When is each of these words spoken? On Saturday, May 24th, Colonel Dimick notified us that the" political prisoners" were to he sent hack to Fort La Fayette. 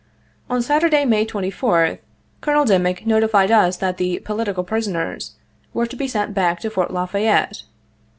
On 0.49 0.63
Saturday, 0.63 1.05
May 1.05 1.27
24th, 1.27 1.99
Colonel 2.41 2.65
Dimick 2.65 3.05
notified 3.05 3.51
us 3.51 3.77
that 3.77 3.97
the" 3.97 4.17
political 4.25 4.63
prisoners" 4.63 5.33
were 5.75 5.85
to 5.85 5.95
he 5.95 6.07
sent 6.07 6.35
hack 6.35 6.59
to 6.61 6.71
Fort 6.71 6.89
La 6.89 7.05
Fayette. 7.05 7.61